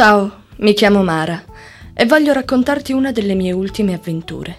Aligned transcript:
Ciao, 0.00 0.44
mi 0.60 0.72
chiamo 0.72 1.02
Mara 1.02 1.44
e 1.92 2.06
voglio 2.06 2.32
raccontarti 2.32 2.94
una 2.94 3.12
delle 3.12 3.34
mie 3.34 3.52
ultime 3.52 3.92
avventure. 3.92 4.56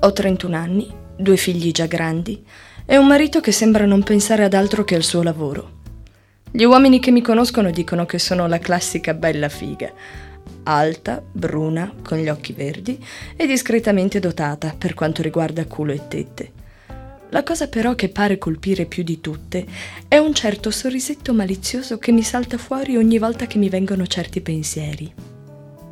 Ho 0.00 0.12
31 0.12 0.56
anni, 0.56 0.92
due 1.16 1.36
figli 1.36 1.70
già 1.70 1.86
grandi 1.86 2.44
e 2.84 2.96
un 2.96 3.06
marito 3.06 3.38
che 3.38 3.52
sembra 3.52 3.84
non 3.84 4.02
pensare 4.02 4.42
ad 4.42 4.52
altro 4.52 4.82
che 4.82 4.96
al 4.96 5.04
suo 5.04 5.22
lavoro. 5.22 5.70
Gli 6.50 6.64
uomini 6.64 6.98
che 6.98 7.12
mi 7.12 7.22
conoscono 7.22 7.70
dicono 7.70 8.04
che 8.04 8.18
sono 8.18 8.48
la 8.48 8.58
classica 8.58 9.14
bella 9.14 9.48
figa, 9.48 9.92
alta, 10.64 11.22
bruna, 11.30 11.94
con 12.02 12.18
gli 12.18 12.28
occhi 12.28 12.52
verdi 12.52 12.98
e 13.36 13.46
discretamente 13.46 14.18
dotata 14.18 14.74
per 14.76 14.94
quanto 14.94 15.22
riguarda 15.22 15.66
culo 15.66 15.92
e 15.92 16.08
tette. 16.08 16.50
La 17.34 17.42
cosa 17.42 17.66
però 17.66 17.96
che 17.96 18.10
pare 18.10 18.38
colpire 18.38 18.86
più 18.86 19.02
di 19.02 19.20
tutte 19.20 19.66
è 20.06 20.18
un 20.18 20.32
certo 20.34 20.70
sorrisetto 20.70 21.34
malizioso 21.34 21.98
che 21.98 22.12
mi 22.12 22.22
salta 22.22 22.58
fuori 22.58 22.96
ogni 22.96 23.18
volta 23.18 23.46
che 23.46 23.58
mi 23.58 23.68
vengono 23.68 24.06
certi 24.06 24.40
pensieri. 24.40 25.12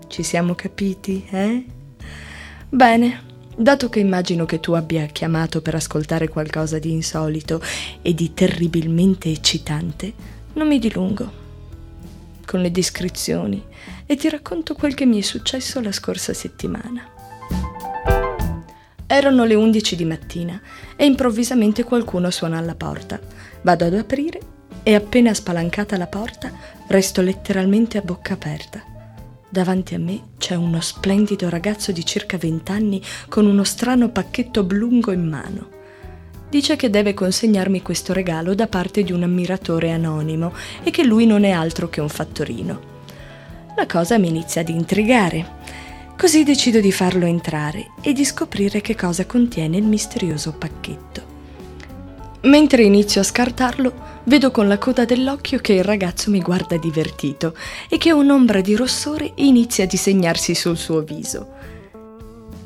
Ci 0.07 0.23
siamo 0.23 0.55
capiti, 0.55 1.27
eh? 1.29 1.65
Bene, 2.69 3.23
dato 3.57 3.89
che 3.89 3.99
immagino 3.99 4.45
che 4.45 4.61
tu 4.61 4.71
abbia 4.75 5.07
chiamato 5.07 5.61
per 5.63 5.75
ascoltare 5.75 6.29
qualcosa 6.29 6.79
di 6.79 6.93
insolito 6.93 7.61
e 8.03 8.15
di 8.15 8.33
terribilmente 8.35 9.29
eccitante, 9.29 10.13
non 10.53 10.69
mi 10.69 10.79
dilungo 10.79 11.41
con 12.47 12.61
le 12.61 12.71
descrizioni 12.71 13.61
e 14.07 14.15
ti 14.15 14.29
racconto 14.29 14.75
quel 14.75 14.95
che 14.95 15.07
mi 15.07 15.19
è 15.19 15.23
successo 15.23 15.81
la 15.81 15.91
scorsa 15.91 16.33
settimana. 16.33 17.12
Erano 19.15 19.45
le 19.45 19.55
11 19.55 19.95
di 19.95 20.07
mattina 20.07 20.59
e 20.97 21.05
improvvisamente 21.05 21.85
qualcuno 21.85 22.31
suona 22.31 22.57
alla 22.57 22.75
porta. 22.75 23.21
Vado 23.61 23.85
ad 23.85 23.95
aprire 23.95 24.41
e 24.83 24.95
appena 24.95 25.35
spalancata 25.35 25.99
la 25.99 26.07
porta 26.07 26.51
resto 26.87 27.21
letteralmente 27.21 27.99
a 27.99 28.01
bocca 28.01 28.33
aperta. 28.33 28.83
Davanti 29.51 29.95
a 29.95 29.99
me 29.99 30.29
c'è 30.39 30.55
uno 30.55 30.81
splendido 30.81 31.51
ragazzo 31.51 31.93
di 31.93 32.07
circa 32.07 32.39
20 32.39 32.73
anni 32.73 33.03
con 33.29 33.45
uno 33.45 33.65
strano 33.65 34.09
pacchetto 34.09 34.61
oblungo 34.61 35.13
in 35.13 35.29
mano. 35.29 35.69
Dice 36.49 36.77
che 36.77 36.89
deve 36.89 37.13
consegnarmi 37.13 37.83
questo 37.83 38.15
regalo 38.15 38.55
da 38.55 38.67
parte 38.67 39.03
di 39.03 39.13
un 39.13 39.25
ammiratore 39.25 39.91
anonimo 39.91 40.55
e 40.83 40.91
che 40.91 41.05
lui 41.05 41.27
non 41.27 41.45
è 41.45 41.51
altro 41.51 41.91
che 41.91 42.01
un 42.01 42.09
fattorino. 42.09 42.81
La 43.77 43.85
cosa 43.85 44.17
mi 44.17 44.29
inizia 44.29 44.63
ad 44.63 44.71
intrigare 44.71 45.82
Così 46.17 46.45
decido 46.45 46.81
di 46.81 46.93
farlo 46.93 47.27
entrare 47.27 47.91
e 48.01 48.13
di 48.13 48.25
scoprire 48.25 48.81
che 48.81 48.95
cosa 48.95 49.27
contiene 49.27 49.77
il 49.77 49.85
misterioso 49.85 50.53
pacchetto. 50.53 51.31
Mentre 52.43 52.85
inizio 52.85 53.21
a 53.21 53.25
scartarlo, 53.25 53.93
vedo 54.25 54.51
con 54.51 54.69
la 54.69 54.79
coda 54.79 55.05
dell'occhio 55.05 55.59
che 55.59 55.75
il 55.75 55.85
ragazzo 55.85 56.31
mi 56.31 56.41
guarda 56.41 56.77
divertito 56.77 57.55
e 57.89 57.99
che 57.99 58.13
un'ombra 58.13 58.61
di 58.61 58.77
rossore 58.77 59.33
inizia 59.37 59.85
a 59.85 59.89
disegnarsi 59.89 60.55
sul 60.55 60.77
suo 60.77 61.01
viso. 61.03 61.49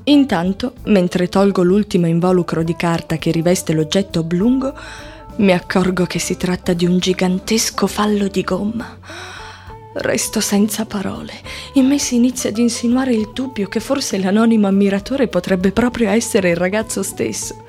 Intanto, 0.04 0.74
mentre 0.84 1.28
tolgo 1.28 1.62
l'ultimo 1.62 2.06
involucro 2.06 2.62
di 2.62 2.76
carta 2.76 3.16
che 3.16 3.30
riveste 3.30 3.72
l'oggetto 3.72 4.20
oblungo, 4.20 4.74
mi 5.36 5.52
accorgo 5.52 6.04
che 6.04 6.18
si 6.18 6.36
tratta 6.36 6.72
di 6.72 6.86
un 6.86 6.98
gigantesco 6.98 7.86
fallo 7.86 8.28
di 8.28 8.42
gomma 8.42 8.98
Resto 9.98 10.40
senza 10.40 10.84
parole. 10.84 11.32
In 11.74 11.86
me 11.86 11.98
si 11.98 12.16
inizia 12.16 12.50
ad 12.50 12.58
insinuare 12.58 13.14
il 13.14 13.30
dubbio 13.32 13.66
che 13.66 13.80
forse 13.80 14.18
l'anonimo 14.18 14.66
ammiratore 14.66 15.26
potrebbe 15.26 15.72
proprio 15.72 16.10
essere 16.10 16.50
il 16.50 16.56
ragazzo 16.56 17.02
stesso. 17.02 17.64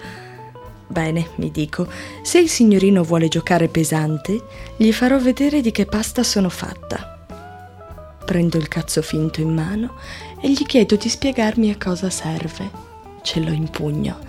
Bene, 0.88 1.30
mi 1.36 1.52
dico, 1.52 1.88
se 2.24 2.40
il 2.40 2.50
signorino 2.50 3.04
vuole 3.04 3.30
giocare 3.30 3.70
pesante, 3.70 4.44
gli 4.76 4.92
farò 4.92 5.18
vedere 5.20 5.62
di 5.62 5.72
che 5.72 5.86
pasta 5.86 6.22
sono 6.22 6.50
fatta. 6.50 7.18
Prendo 8.26 8.58
il 8.58 8.68
cazzo 8.68 9.02
finto 9.02 9.40
in 9.40 9.54
mano 9.54 9.96
e 10.42 10.52
gli 10.52 10.66
chiedo 10.66 10.98
di 10.98 11.08
spiegarmi 11.08 11.72
a 11.72 11.78
cosa 11.78 12.10
serve. 12.10 12.70
Ce 13.22 13.40
l'ho 13.40 13.52
in 13.52 13.70
pugno. 13.70 14.20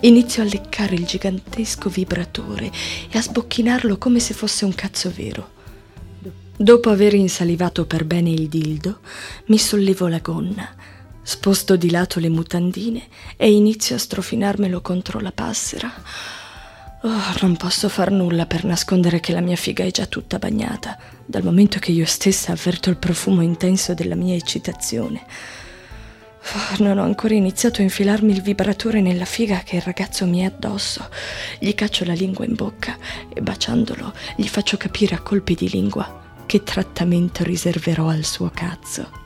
Inizio 0.00 0.42
a 0.42 0.46
leccare 0.46 0.94
il 0.94 1.04
gigantesco 1.04 1.90
vibratore 1.90 2.70
e 3.10 3.18
a 3.18 3.22
sbocchinarlo 3.22 3.98
come 3.98 4.18
se 4.18 4.32
fosse 4.32 4.64
un 4.64 4.74
cazzo 4.74 5.12
vero. 5.14 5.53
Dopo 6.56 6.88
aver 6.88 7.14
insalivato 7.14 7.84
per 7.84 8.04
bene 8.04 8.30
il 8.30 8.48
dildo, 8.48 9.00
mi 9.46 9.58
sollevo 9.58 10.06
la 10.06 10.20
gonna, 10.20 10.72
sposto 11.20 11.74
di 11.74 11.90
lato 11.90 12.20
le 12.20 12.28
mutandine 12.28 13.08
e 13.36 13.50
inizio 13.50 13.96
a 13.96 13.98
strofinarmelo 13.98 14.80
contro 14.80 15.18
la 15.18 15.32
passera. 15.32 15.92
Oh, 17.02 17.34
non 17.40 17.56
posso 17.56 17.88
far 17.88 18.12
nulla 18.12 18.46
per 18.46 18.64
nascondere 18.64 19.18
che 19.18 19.32
la 19.32 19.40
mia 19.40 19.56
figa 19.56 19.82
è 19.82 19.90
già 19.90 20.06
tutta 20.06 20.38
bagnata, 20.38 20.96
dal 21.26 21.42
momento 21.42 21.80
che 21.80 21.90
io 21.90 22.06
stessa 22.06 22.52
avverto 22.52 22.88
il 22.88 22.98
profumo 22.98 23.42
intenso 23.42 23.92
della 23.92 24.14
mia 24.14 24.36
eccitazione. 24.36 25.24
Oh, 26.40 26.84
non 26.84 26.98
ho 26.98 27.02
ancora 27.02 27.34
iniziato 27.34 27.80
a 27.80 27.82
infilarmi 27.84 28.32
il 28.32 28.42
vibratore 28.42 29.00
nella 29.00 29.24
figa 29.24 29.62
che 29.64 29.74
il 29.74 29.82
ragazzo 29.82 30.24
mi 30.24 30.42
è 30.42 30.44
addosso. 30.44 31.08
Gli 31.58 31.74
caccio 31.74 32.04
la 32.04 32.12
lingua 32.12 32.44
in 32.44 32.54
bocca 32.54 32.96
e 33.34 33.42
baciandolo 33.42 34.12
gli 34.36 34.46
faccio 34.46 34.76
capire 34.76 35.16
a 35.16 35.20
colpi 35.20 35.56
di 35.56 35.68
lingua 35.68 36.22
che 36.46 36.62
trattamento 36.62 37.44
riserverò 37.44 38.08
al 38.08 38.24
suo 38.24 38.50
cazzo. 38.52 39.22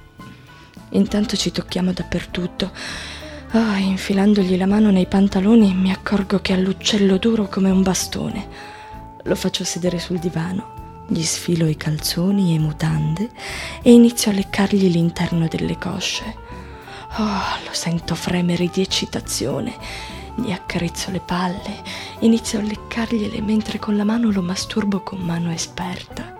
Intanto 0.90 1.36
ci 1.36 1.50
tocchiamo 1.50 1.92
dappertutto. 1.92 2.70
Oh, 3.52 3.74
infilandogli 3.76 4.56
la 4.56 4.66
mano 4.66 4.90
nei 4.90 5.06
pantaloni 5.06 5.74
mi 5.74 5.90
accorgo 5.90 6.40
che 6.40 6.52
ha 6.52 6.56
l'uccello 6.56 7.16
duro 7.18 7.48
come 7.48 7.70
un 7.70 7.82
bastone. 7.82 8.46
Lo 9.24 9.34
faccio 9.34 9.64
sedere 9.64 9.98
sul 9.98 10.18
divano, 10.18 11.04
gli 11.08 11.22
sfilo 11.22 11.66
i 11.66 11.76
calzoni 11.76 12.54
e 12.54 12.58
mutande 12.58 13.30
e 13.82 13.92
inizio 13.92 14.30
a 14.30 14.34
leccargli 14.34 14.90
l'interno 14.90 15.48
delle 15.48 15.78
cosce. 15.78 16.46
Oh, 17.18 17.64
lo 17.66 17.72
sento 17.72 18.14
fremere 18.14 18.68
di 18.72 18.80
eccitazione. 18.80 19.76
Gli 20.36 20.52
accarezzo 20.52 21.10
le 21.10 21.20
palle, 21.20 21.82
inizio 22.20 22.60
a 22.60 22.62
leccargliele 22.62 23.40
mentre 23.40 23.78
con 23.78 23.96
la 23.96 24.04
mano 24.04 24.30
lo 24.30 24.42
masturbo 24.42 25.00
con 25.00 25.18
mano 25.18 25.50
esperta 25.50 26.37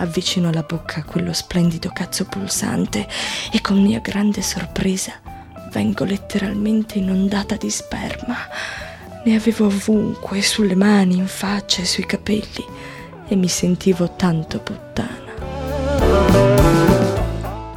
avvicino 0.00 0.48
alla 0.48 0.62
bocca 0.62 1.04
quello 1.04 1.32
splendido 1.32 1.90
cazzo 1.92 2.24
pulsante 2.24 3.06
e 3.52 3.60
con 3.60 3.80
mia 3.80 4.00
grande 4.00 4.42
sorpresa 4.42 5.12
vengo 5.70 6.04
letteralmente 6.04 6.98
inondata 6.98 7.56
di 7.56 7.70
sperma. 7.70 8.36
Ne 9.24 9.36
avevo 9.36 9.66
ovunque, 9.66 10.42
sulle 10.42 10.74
mani, 10.74 11.16
in 11.16 11.26
faccia 11.26 11.82
e 11.82 11.84
sui 11.84 12.06
capelli 12.06 12.64
e 13.28 13.36
mi 13.36 13.48
sentivo 13.48 14.14
tanto 14.16 14.58
puttana. 14.58 15.28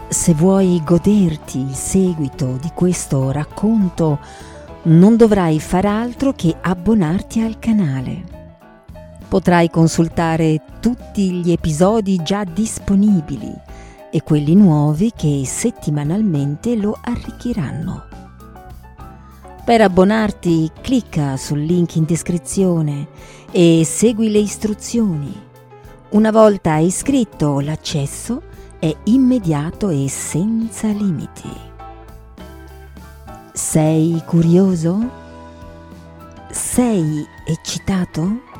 Se 0.09 0.34
vuoi 0.34 0.81
goderti 0.84 1.59
il 1.59 1.75
seguito 1.75 2.57
di 2.61 2.72
questo 2.73 3.31
racconto, 3.31 4.19
non 4.84 5.17
dovrai 5.17 5.59
far 5.59 5.85
altro 5.85 6.34
che 6.34 6.55
abbonarti 6.59 7.41
al 7.41 7.59
canale 7.59 8.33
potrai 9.34 9.72
consultare 9.72 10.62
tutti 10.80 11.32
gli 11.32 11.52
episodi 11.52 12.22
già 12.22 12.44
disponibili 12.44 13.52
e 14.12 14.22
quelli 14.22 14.54
nuovi 14.54 15.12
che 15.16 15.42
settimanalmente 15.44 16.76
lo 16.76 16.96
arricchiranno. 17.02 18.06
Per 19.66 19.82
abbonarti 19.82 20.70
clicca 20.82 21.36
sul 21.36 21.62
link 21.62 21.96
in 21.96 22.04
descrizione 22.06 23.08
e 23.50 23.82
segui 23.84 24.30
le 24.30 24.38
istruzioni. 24.38 25.34
Una 26.10 26.30
volta 26.30 26.78
iscritto 26.78 27.60
l'accesso 27.60 28.40
è 28.78 28.96
immediato 29.06 29.90
e 29.90 30.10
senza 30.10 30.90
limiti. 30.90 31.50
Sei 33.52 34.22
curioso? 34.28 35.10
Sei 36.52 37.26
eccitato? 37.47 38.53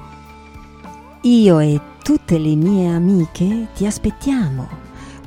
Io 1.26 1.60
e 1.60 1.80
tutte 2.04 2.38
le 2.38 2.54
mie 2.54 2.94
amiche 2.94 3.70
ti 3.74 3.86
aspettiamo 3.86 4.68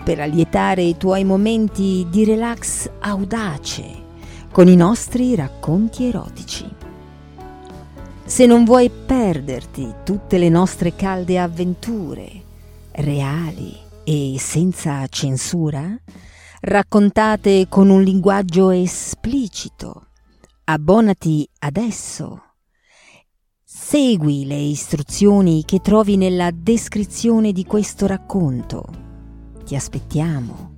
per 0.05 0.21
allietare 0.21 0.83
i 0.83 0.99
tuoi 0.99 1.25
momenti 1.25 2.07
di 2.11 2.23
relax 2.27 2.91
audace 2.99 4.05
con 4.53 4.69
i 4.69 4.77
nostri 4.77 5.35
racconti 5.35 6.05
erotici. 6.05 6.69
Se 8.27 8.45
non 8.45 8.65
vuoi 8.65 8.91
perderti 8.91 9.95
tutte 10.05 10.37
le 10.37 10.51
nostre 10.51 10.95
calde 10.95 11.39
avventure, 11.39 12.43
reali 12.91 13.75
e 14.05 14.37
senza 14.39 15.07
censura, 15.07 15.99
raccontate 16.61 17.69
con 17.71 17.89
un 17.89 18.03
linguaggio 18.03 18.69
esplicito, 18.69 20.09
abbonati 20.65 21.49
adesso 21.61 22.46
Segui 23.69 24.47
le 24.47 24.55
istruzioni 24.55 25.65
che 25.65 25.81
trovi 25.81 26.17
nella 26.17 26.53
descrizione 26.53 27.51
di 27.51 27.65
questo 27.65 28.07
racconto. 28.07 28.85
Ti 29.65 29.75
aspettiamo. 29.75 30.75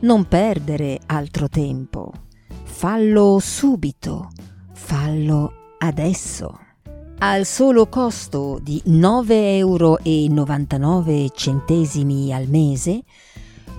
Non 0.00 0.28
perdere 0.28 1.00
altro 1.06 1.48
tempo. 1.48 2.12
Fallo 2.62 3.38
subito. 3.40 4.28
Fallo 4.74 5.50
adesso. 5.78 6.58
Al 7.20 7.46
solo 7.46 7.88
costo 7.88 8.58
di 8.62 8.82
9,99 8.86 9.30
euro 9.56 9.98
al 12.34 12.48
mese, 12.48 13.02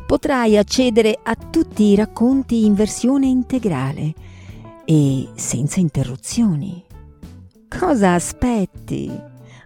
potrai 0.07 0.57
accedere 0.57 1.19
a 1.21 1.36
tutti 1.36 1.83
i 1.83 1.95
racconti 1.95 2.65
in 2.65 2.74
versione 2.74 3.27
integrale 3.27 4.15
e 4.83 5.27
senza 5.36 5.80
interruzioni. 5.80 6.87
Cosa 7.69 8.14
aspetti? 8.14 9.12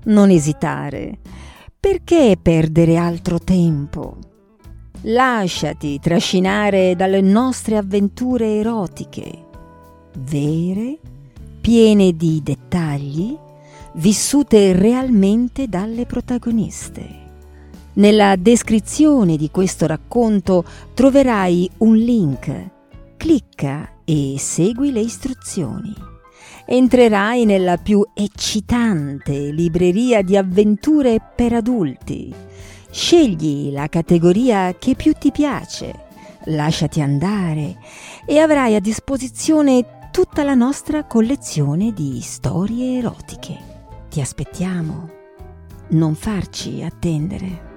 Non 0.05 0.31
esitare. 0.31 1.19
Perché 1.79 2.35
perdere 2.41 2.97
altro 2.97 3.37
tempo? 3.37 4.17
Lasciati 5.01 5.99
trascinare 5.99 6.95
dalle 6.95 7.21
nostre 7.21 7.77
avventure 7.77 8.57
erotiche, 8.57 9.45
vere, 10.17 10.97
piene 11.61 12.15
di 12.15 12.41
dettagli, 12.43 13.37
vissute 13.93 14.73
realmente 14.73 15.67
dalle 15.67 16.05
protagoniste. 16.05 17.19
Nella 17.93 18.35
descrizione 18.35 19.37
di 19.37 19.51
questo 19.51 19.85
racconto 19.85 20.65
troverai 20.95 21.69
un 21.79 21.95
link. 21.95 22.69
Clicca 23.15 24.01
e 24.03 24.35
segui 24.39 24.91
le 24.91 25.01
istruzioni. 25.01 26.10
Entrerai 26.65 27.45
nella 27.45 27.77
più 27.77 28.05
eccitante 28.13 29.51
libreria 29.51 30.21
di 30.21 30.37
avventure 30.37 31.19
per 31.35 31.53
adulti 31.53 32.49
Scegli 32.91 33.71
la 33.71 33.87
categoria 33.87 34.75
che 34.77 34.95
più 34.95 35.13
ti 35.13 35.31
piace, 35.31 36.07
lasciati 36.47 36.99
andare 36.99 37.77
e 38.25 38.37
avrai 38.37 38.75
a 38.75 38.81
disposizione 38.81 40.09
tutta 40.11 40.43
la 40.43 40.55
nostra 40.55 41.05
collezione 41.05 41.93
di 41.93 42.19
storie 42.19 42.97
erotiche. 42.97 43.57
Ti 44.09 44.19
aspettiamo. 44.19 45.09
Non 45.91 46.15
farci 46.15 46.83
attendere. 46.83 47.70